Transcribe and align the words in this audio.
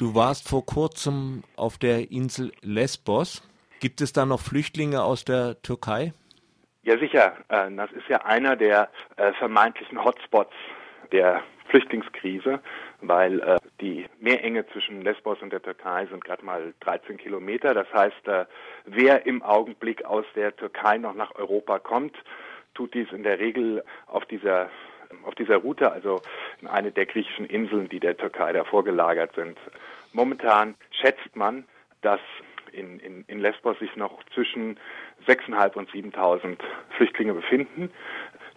Du 0.00 0.14
warst 0.14 0.48
vor 0.48 0.64
kurzem 0.64 1.42
auf 1.56 1.76
der 1.76 2.10
Insel 2.10 2.52
Lesbos. 2.62 3.46
Gibt 3.80 4.00
es 4.00 4.14
da 4.14 4.24
noch 4.24 4.40
Flüchtlinge 4.40 5.02
aus 5.02 5.26
der 5.26 5.60
Türkei? 5.60 6.14
Ja, 6.84 6.98
sicher. 6.98 7.36
Äh, 7.50 7.70
das 7.72 7.92
ist 7.92 8.08
ja 8.08 8.24
einer 8.24 8.56
der 8.56 8.88
äh, 9.18 9.34
vermeintlichen 9.34 10.02
Hotspots 10.02 10.54
der 11.12 11.42
Flüchtlingskrise, 11.68 12.60
weil 13.02 13.40
äh, 13.40 13.58
die 13.82 14.06
Meerenge 14.18 14.66
zwischen 14.68 15.02
Lesbos 15.02 15.42
und 15.42 15.52
der 15.52 15.60
Türkei 15.60 16.06
sind 16.06 16.24
gerade 16.24 16.46
mal 16.46 16.72
13 16.80 17.18
Kilometer. 17.18 17.74
Das 17.74 17.92
heißt, 17.92 18.48
wer 18.86 19.26
im 19.26 19.42
Augenblick 19.42 20.06
aus 20.06 20.24
der 20.34 20.56
Türkei 20.56 20.96
noch 20.96 21.14
nach 21.14 21.34
Europa 21.34 21.78
kommt, 21.78 22.16
tut 22.72 22.94
dies 22.94 23.12
in 23.12 23.22
der 23.22 23.38
Regel 23.38 23.84
auf 24.06 24.24
dieser 24.24 24.70
auf 25.24 25.34
dieser 25.34 25.56
Route, 25.56 25.90
also 25.90 26.20
eine 26.68 26.92
der 26.92 27.06
griechischen 27.06 27.46
Inseln, 27.46 27.88
die 27.88 28.00
der 28.00 28.16
Türkei 28.16 28.52
davor 28.52 28.84
gelagert 28.84 29.34
sind. 29.34 29.58
Momentan 30.12 30.74
schätzt 30.90 31.34
man, 31.34 31.64
dass 32.02 32.20
in, 32.72 33.00
in, 33.00 33.24
in 33.26 33.40
Lesbos 33.40 33.78
sich 33.78 33.94
noch 33.96 34.22
zwischen 34.34 34.78
6.500 35.26 35.74
und 35.74 35.90
7.000 35.90 36.58
Flüchtlinge 36.96 37.34
befinden, 37.34 37.90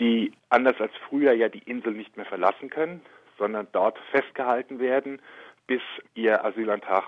die 0.00 0.32
anders 0.48 0.80
als 0.80 0.92
früher 1.08 1.32
ja 1.32 1.48
die 1.48 1.62
Insel 1.70 1.92
nicht 1.92 2.16
mehr 2.16 2.26
verlassen 2.26 2.70
können, 2.70 3.00
sondern 3.38 3.66
dort 3.72 3.98
festgehalten 4.10 4.78
werden, 4.78 5.20
bis 5.66 5.80
ihr 6.14 6.44
Asylantrag 6.44 7.04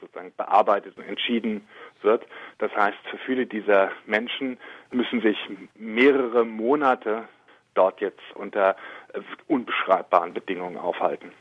sozusagen 0.00 0.32
bearbeitet 0.36 0.96
und 0.98 1.04
entschieden 1.04 1.66
wird. 2.02 2.26
Das 2.58 2.74
heißt, 2.74 2.98
für 3.10 3.18
viele 3.18 3.46
dieser 3.46 3.90
Menschen 4.04 4.58
müssen 4.90 5.22
sich 5.22 5.38
mehrere 5.74 6.44
Monate 6.44 7.28
dort 7.76 8.00
jetzt 8.00 8.22
unter 8.34 8.76
äh, 9.12 9.20
unbeschreibbaren 9.46 10.34
Bedingungen 10.34 10.76
aufhalten. 10.76 11.32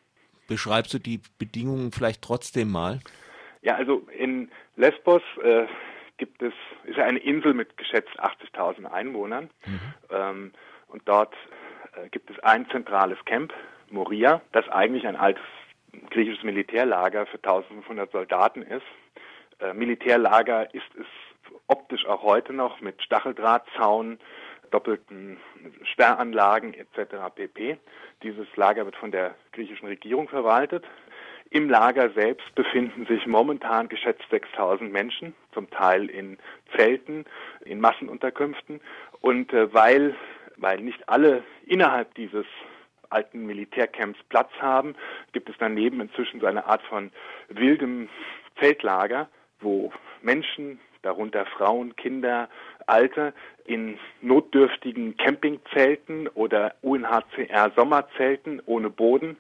Beschreibst 0.48 0.94
du 0.94 1.00
die 1.00 1.22
Bedingungen 1.40 1.92
vielleicht 1.92 2.22
trotzdem 2.22 2.72
mal? 2.72 3.00
Ja, 3.62 3.76
also 3.76 4.08
in 4.16 4.52
Lesbos 4.76 5.24
äh, 5.42 5.66
gibt 6.18 6.42
es, 6.42 6.54
ist 6.84 6.98
ja 6.98 7.06
eine 7.06 7.20
Insel 7.20 7.54
mit 7.54 7.78
geschätzt 7.78 8.20
80.000 8.20 8.86
Einwohnern. 8.86 9.50
Mhm. 9.66 9.94
Ähm, 10.12 10.52
und 10.88 11.02
dort 11.06 11.34
äh, 11.96 12.10
gibt 12.10 12.30
es 12.30 12.40
ein 12.40 12.70
zentrales 12.70 13.18
Camp, 13.26 13.54
Moria, 13.90 14.42
das 14.52 14.68
eigentlich 14.70 15.08
ein 15.08 15.16
altes 15.16 15.44
griechisches 16.10 16.44
Militärlager 16.44 17.26
für 17.26 17.38
1500 17.38 18.12
Soldaten 18.12 18.62
ist. 18.62 18.86
Äh, 19.60 19.74
Militärlager 19.74 20.74
ist 20.74 20.94
es 21.00 21.08
optisch 21.68 22.06
auch 22.06 22.24
heute 22.24 22.54
noch 22.54 22.82
mit 22.82 23.02
Stacheldrahtzaun, 23.02 24.20
doppelten 24.66 25.38
Sperranlagen 25.84 26.74
etc. 26.74 27.16
pp. 27.34 27.78
Dieses 28.24 28.48
Lager 28.56 28.86
wird 28.86 28.96
von 28.96 29.12
der 29.12 29.36
griechischen 29.52 29.88
Regierung 29.88 30.28
verwaltet. 30.28 30.86
Im 31.52 31.70
Lager 31.70 32.10
selbst 32.12 32.54
befinden 32.56 33.06
sich 33.06 33.28
momentan 33.28 33.88
geschätzt 33.88 34.26
6000 34.30 34.92
Menschen, 34.92 35.36
zum 35.54 35.70
Teil 35.70 36.10
in 36.10 36.38
Zelten, 36.76 37.26
in 37.64 37.80
Massenunterkünften. 37.80 38.82
Und 39.22 39.54
äh, 39.54 39.74
weil, 39.74 40.16
weil 40.58 40.82
nicht 40.82 41.08
alle 41.08 41.44
innerhalb 41.66 42.14
dieses 42.16 42.46
alten 43.10 43.46
Militärcamps 43.46 44.20
Platz 44.30 44.52
haben, 44.60 44.96
gibt 45.32 45.50
es 45.50 45.56
daneben 45.60 46.02
inzwischen 46.02 46.40
so 46.40 46.46
eine 46.48 46.66
Art 46.66 46.82
von 46.84 47.12
wildem 47.50 48.10
Zeltlager, 48.60 49.30
wo 49.60 49.94
Menschen, 50.22 50.80
darunter 51.06 51.46
Frauen, 51.46 51.96
Kinder, 51.96 52.50
Alte, 52.88 53.34
in 53.66 53.98
notdürftigen 54.22 55.18
Campingzelten 55.18 56.28
oder 56.30 56.76
UNHCR-Sommerzelten 56.82 58.62
ohne 58.66 58.90
Boden 58.90 59.38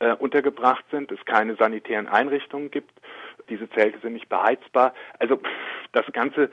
äh, 0.00 0.12
untergebracht 0.12 0.84
sind, 0.90 1.12
es 1.12 1.24
keine 1.24 1.56
sanitären 1.56 2.08
Einrichtungen 2.08 2.70
gibt. 2.70 2.92
Diese 3.48 3.68
Zelte 3.70 3.98
sind 4.00 4.14
nicht 4.14 4.28
beheizbar. 4.28 4.94
Also 5.18 5.40
das 5.92 6.04
Ganze 6.12 6.50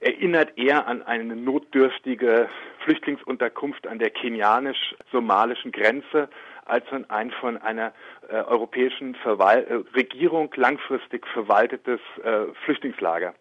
erinnert 0.00 0.56
eher 0.56 0.86
an 0.86 1.02
eine 1.02 1.34
notdürftige 1.34 2.48
Flüchtlingsunterkunft 2.84 3.86
an 3.86 3.98
der 3.98 4.10
kenianisch-somalischen 4.10 5.72
Grenze 5.72 6.28
als 6.64 6.84
an 6.92 7.08
ein 7.10 7.30
von 7.30 7.56
einer 7.56 7.92
äh, 8.28 8.34
europäischen 8.34 9.14
Verwal 9.16 9.64
äh, 9.64 9.96
Regierung 9.96 10.52
langfristig 10.56 11.26
verwaltetes 11.28 12.00
äh, 12.22 12.52
Flüchtlingslager 12.64 13.34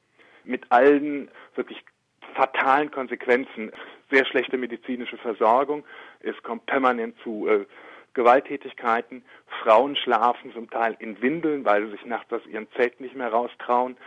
mit 0.47 0.71
allen 0.71 1.29
wirklich 1.55 1.83
fatalen 2.33 2.91
Konsequenzen. 2.91 3.71
Sehr 4.11 4.25
schlechte 4.25 4.57
medizinische 4.57 5.17
Versorgung. 5.17 5.83
Es 6.21 6.35
kommt 6.43 6.65
permanent 6.65 7.15
zu 7.23 7.47
äh, 7.47 7.65
Gewalttätigkeiten. 8.13 9.23
Frauen 9.63 9.95
schlafen 9.95 10.51
zum 10.53 10.69
Teil 10.69 10.95
in 10.99 11.21
Windeln, 11.21 11.65
weil 11.65 11.85
sie 11.85 11.91
sich 11.91 12.05
nachts 12.05 12.31
aus 12.33 12.45
ihren 12.47 12.67
Zelten 12.71 13.03
nicht 13.03 13.15
mehr 13.15 13.29
raustrauen. 13.29 13.97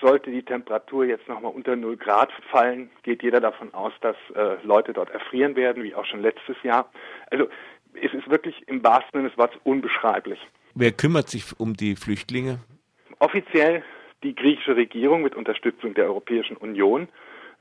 Sollte 0.00 0.30
die 0.30 0.42
Temperatur 0.42 1.06
jetzt 1.06 1.26
nochmal 1.26 1.52
unter 1.52 1.74
0 1.74 1.96
Grad 1.96 2.30
fallen, 2.50 2.90
geht 3.02 3.22
jeder 3.22 3.40
davon 3.40 3.72
aus, 3.72 3.92
dass 4.02 4.16
äh, 4.34 4.56
Leute 4.62 4.92
dort 4.92 5.10
erfrieren 5.10 5.56
werden, 5.56 5.82
wie 5.82 5.94
auch 5.94 6.04
schon 6.04 6.20
letztes 6.20 6.56
Jahr. 6.62 6.90
Also 7.30 7.48
es 7.94 8.12
ist 8.12 8.28
wirklich 8.28 8.68
im 8.68 8.84
wahrsten 8.84 9.20
Sinne 9.20 9.30
des 9.30 9.38
Wortes 9.38 9.58
unbeschreiblich. 9.64 10.38
Wer 10.74 10.92
kümmert 10.92 11.30
sich 11.30 11.58
um 11.58 11.74
die 11.74 11.96
Flüchtlinge? 11.96 12.58
Offiziell 13.18 13.82
die 14.26 14.34
griechische 14.34 14.74
Regierung 14.74 15.22
mit 15.22 15.36
Unterstützung 15.36 15.94
der 15.94 16.06
Europäischen 16.06 16.56
Union 16.56 17.06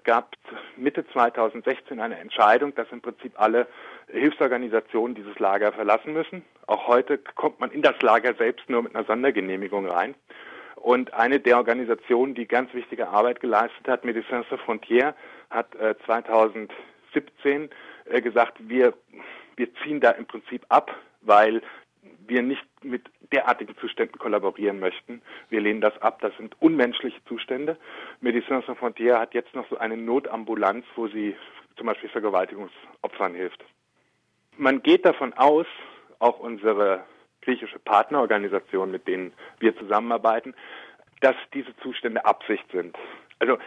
gab 0.04 0.36
Mitte 0.78 1.06
2016 1.08 2.00
eine 2.00 2.18
Entscheidung, 2.18 2.74
dass 2.74 2.92
im 2.92 3.02
Prinzip 3.02 3.34
alle 3.40 3.68
Hilfsorganisationen 4.08 5.14
dieses 5.16 5.38
Lager 5.38 5.72
verlassen 5.74 6.14
müssen. 6.14 6.44
Auch 6.66 6.88
heute 6.88 7.20
kommt 7.20 7.60
man 7.60 7.70
in 7.70 7.84
das 7.84 8.02
Lager 8.02 8.34
selbst 8.34 8.68
nur 8.68 8.82
mit 8.82 8.96
einer 8.96 9.06
Sondergenehmigung 9.06 9.86
rein. 9.88 10.16
Und 10.76 11.14
eine 11.14 11.40
der 11.40 11.58
Organisationen, 11.58 12.34
die 12.34 12.48
ganz 12.48 12.74
wichtige 12.74 13.10
Arbeit 13.10 13.42
geleistet 13.42 13.88
hat, 13.88 14.04
Médecins 14.04 14.46
Sans 14.50 14.62
Frontières, 14.62 15.14
hat 15.52 15.76
äh, 15.76 15.94
2017 16.06 17.70
äh, 18.06 18.22
gesagt, 18.22 18.58
wir, 18.60 18.94
wir 19.56 19.68
ziehen 19.84 20.00
da 20.00 20.12
im 20.12 20.26
Prinzip 20.26 20.66
ab, 20.70 20.96
weil 21.22 21.62
wir 22.28 22.42
nicht 22.42 22.66
mit 22.84 23.04
derartigen 23.32 23.76
Zuständen 23.78 24.18
kollaborieren 24.18 24.80
möchten. 24.80 25.22
Wir 25.50 25.62
lehnen 25.62 25.82
das 25.82 25.98
ab. 26.02 26.20
Das 26.22 26.36
sind 26.38 26.56
unmenschliche 26.62 27.24
Zustände. 27.26 27.78
Médecins 28.22 28.66
Sans 28.66 28.78
Frontières 28.78 29.20
hat 29.20 29.34
jetzt 29.34 29.54
noch 29.56 29.68
so 29.70 29.78
eine 29.78 29.98
Notambulanz, 29.98 30.86
wo 30.96 31.08
sie 31.08 31.36
zum 31.78 31.88
Beispiel 31.88 32.10
Vergewaltigungsopfern 32.10 33.36
hilft. 33.36 33.64
Man 34.58 34.82
geht 34.82 35.06
davon 35.06 35.34
aus, 35.34 35.68
auch 36.20 36.40
unsere 36.40 37.04
griechische 37.42 37.80
Partnerorganisation, 37.80 38.90
mit 38.90 39.08
denen 39.08 39.34
wir 39.60 39.78
zusammenarbeiten, 39.78 40.56
dass 41.22 41.36
diese 41.54 41.76
Zustände 41.78 42.26
Absicht 42.26 42.66
sind. 42.72 42.98
Also 43.40 43.58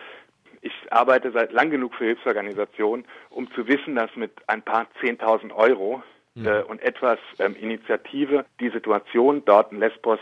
ich 0.60 0.72
arbeite 0.90 1.30
seit 1.30 1.52
lang 1.52 1.70
genug 1.70 1.94
für 1.94 2.04
Hilfsorganisationen, 2.04 3.06
um 3.30 3.50
zu 3.52 3.68
wissen, 3.68 3.94
dass 3.94 4.14
mit 4.16 4.32
ein 4.48 4.62
paar 4.62 4.86
Zehntausend 5.00 5.52
Euro 5.52 6.02
äh, 6.44 6.62
und 6.62 6.80
etwas 6.82 7.18
ähm, 7.38 7.56
Initiative 7.56 8.44
die 8.60 8.70
Situation 8.70 9.44
dort 9.44 9.72
in 9.72 9.80
Lesbos 9.80 10.20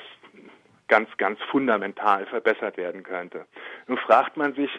ganz, 0.89 1.09
ganz 1.17 1.41
fundamental 1.51 2.27
verbessert 2.27 2.77
werden 2.77 3.03
könnte. 3.03 3.47
Nun 3.87 3.99
fragt 3.99 4.37
man 4.37 4.55
sich, 4.55 4.71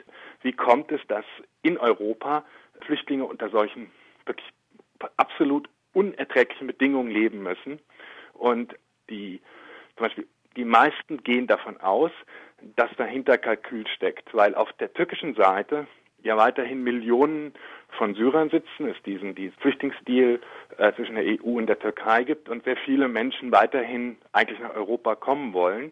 wie 0.41 0.53
kommt 0.53 0.91
es, 0.91 1.01
dass 1.07 1.25
in 1.61 1.77
Europa 1.77 2.45
Flüchtlinge 2.85 3.25
unter 3.25 3.49
solchen 3.49 3.91
wirklich 4.25 4.47
absolut 5.17 5.69
unerträglichen 5.93 6.67
Bedingungen 6.67 7.11
leben 7.11 7.43
müssen 7.43 7.79
und 8.33 8.75
die 9.09 9.41
zum 9.95 10.05
Beispiel 10.05 10.27
die 10.55 10.65
meisten 10.65 11.23
gehen 11.23 11.47
davon 11.47 11.79
aus, 11.81 12.11
dass 12.75 12.89
dahinter 12.97 13.37
Kalkül 13.37 13.85
steckt, 13.87 14.33
weil 14.33 14.55
auf 14.55 14.71
der 14.73 14.93
türkischen 14.93 15.35
Seite 15.35 15.87
ja 16.27 16.37
weiterhin 16.37 16.83
Millionen 16.83 17.53
von 17.97 18.13
Syrern 18.13 18.49
sitzen, 18.49 18.87
es 18.87 19.01
diesen, 19.03 19.33
diesen 19.33 19.57
Flüchtlingsdeal 19.59 20.39
äh, 20.77 20.93
zwischen 20.93 21.15
der 21.15 21.25
EU 21.25 21.57
und 21.57 21.67
der 21.67 21.79
Türkei 21.79 22.23
gibt 22.23 22.49
und 22.49 22.63
sehr 22.65 22.77
viele 22.77 23.07
Menschen 23.07 23.51
weiterhin 23.51 24.17
eigentlich 24.33 24.59
nach 24.59 24.75
Europa 24.75 25.15
kommen 25.15 25.53
wollen 25.53 25.91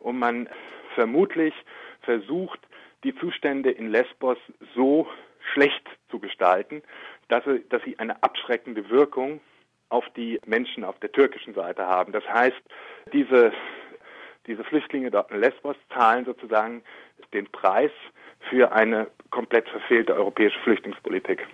und 0.00 0.18
man 0.18 0.48
vermutlich 0.94 1.54
versucht, 2.02 2.60
die 3.04 3.14
Zustände 3.14 3.70
in 3.70 3.90
Lesbos 3.90 4.38
so 4.74 5.06
schlecht 5.52 5.88
zu 6.10 6.18
gestalten, 6.18 6.82
dass 7.28 7.44
sie, 7.44 7.64
dass 7.68 7.82
sie 7.84 7.98
eine 7.98 8.22
abschreckende 8.22 8.90
Wirkung 8.90 9.40
auf 9.88 10.04
die 10.16 10.40
Menschen 10.46 10.84
auf 10.84 10.98
der 10.98 11.12
türkischen 11.12 11.54
Seite 11.54 11.86
haben. 11.86 12.12
Das 12.12 12.24
heißt, 12.24 12.60
diese, 13.12 13.52
diese 14.46 14.64
Flüchtlinge 14.64 15.10
dort 15.12 15.30
in 15.30 15.40
Lesbos 15.40 15.76
zahlen 15.94 16.24
sozusagen 16.24 16.82
den 17.32 17.46
Preis 17.46 17.92
für 18.50 18.72
eine 18.72 19.08
komplett 19.30 19.68
verfehlte 19.68 20.14
europäische 20.14 20.58
Flüchtlingspolitik. 20.60 21.46